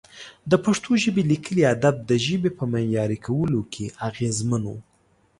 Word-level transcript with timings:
د 0.51 0.53
پښتو 0.65 0.91
ژبې 1.03 1.23
لیکلي 1.31 1.63
ادب 1.75 1.95
د 2.09 2.11
ژبې 2.25 2.51
په 2.57 2.63
معیاري 2.73 3.17
کولو 3.25 3.61
کې 3.73 3.85
اغېزمن 4.07 4.63
و. 4.73 4.75